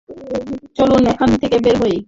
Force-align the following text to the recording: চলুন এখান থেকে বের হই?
চলুন 0.77 1.03
এখান 1.13 1.29
থেকে 1.41 1.57
বের 1.65 1.75
হই? 1.81 1.95